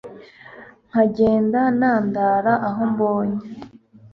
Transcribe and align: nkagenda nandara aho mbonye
nkagenda 0.89 1.59
nandara 1.77 2.53
aho 2.67 2.81
mbonye 2.91 3.39